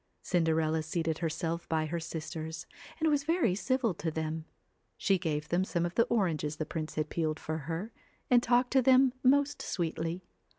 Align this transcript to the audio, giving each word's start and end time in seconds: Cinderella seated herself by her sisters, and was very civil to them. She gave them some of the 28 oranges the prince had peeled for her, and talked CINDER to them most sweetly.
Cinderella 0.23 0.81
seated 0.81 1.19
herself 1.19 1.69
by 1.69 1.85
her 1.85 1.99
sisters, 1.99 2.65
and 2.99 3.07
was 3.07 3.23
very 3.23 3.53
civil 3.53 3.93
to 3.93 4.09
them. 4.09 4.45
She 4.97 5.19
gave 5.19 5.49
them 5.49 5.63
some 5.63 5.85
of 5.85 5.93
the 5.93 6.05
28 6.05 6.19
oranges 6.19 6.55
the 6.55 6.65
prince 6.65 6.95
had 6.95 7.09
peeled 7.11 7.39
for 7.39 7.59
her, 7.69 7.93
and 8.27 8.41
talked 8.41 8.73
CINDER 8.73 8.83
to 8.87 8.91
them 8.91 9.13
most 9.21 9.61
sweetly. 9.61 10.23